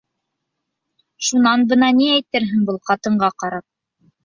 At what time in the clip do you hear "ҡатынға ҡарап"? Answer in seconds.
2.91-3.67